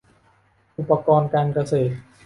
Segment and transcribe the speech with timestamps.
[0.77, 1.93] อุปกรณ์การเกษตร